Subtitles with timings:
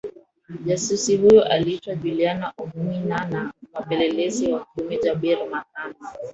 [0.65, 5.95] jasusi huyo aliitwa Juliana Owimana na mpelelezi wa kiume Jabir Makame